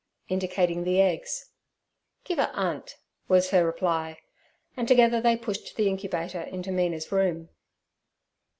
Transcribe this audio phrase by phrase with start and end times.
[0.27, 1.51] '—indicating the eggs.
[2.23, 4.17] 'Give a 'andt' was her reply,
[4.75, 7.49] and together they pushed the incubator into Mina's room.